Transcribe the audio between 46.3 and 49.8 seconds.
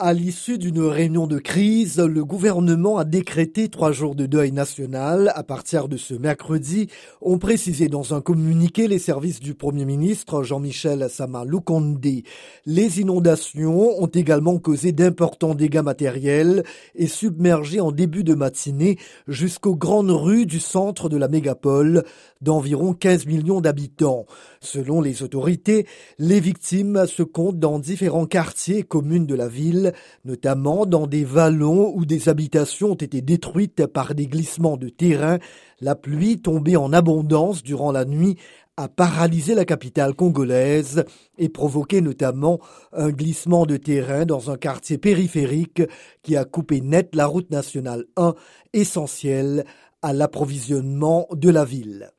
a coupé net la route nationale 1 essentielle